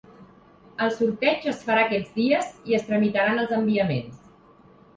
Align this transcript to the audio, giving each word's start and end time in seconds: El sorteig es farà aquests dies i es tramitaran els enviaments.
El 0.85 0.93
sorteig 0.95 1.45
es 1.51 1.59
farà 1.67 1.83
aquests 1.89 2.17
dies 2.17 2.49
i 2.73 2.77
es 2.81 2.89
tramitaran 2.89 3.45
els 3.45 3.55
enviaments. 3.61 4.21